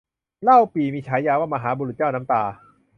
[0.43, 2.43] เล่าปี่มีฉายาว่ามหาบุรุษเจ้าน้ำตา